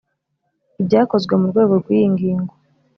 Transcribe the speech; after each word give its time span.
ibyakozwe 0.81 1.33
mu 1.39 1.45
rwego 1.51 1.73
rw’iyi 1.81 2.07
ngingo 2.13 2.53